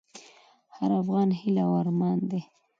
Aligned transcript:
د 0.71 0.71
هر 0.75 0.91
افغان 1.01 1.29
هیله 1.39 1.61
او 1.67 1.73
ارمان 1.81 2.19
دی؛ 2.29 2.41